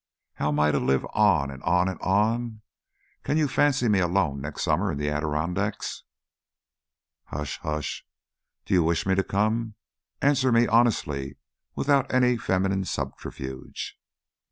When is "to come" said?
9.13-9.75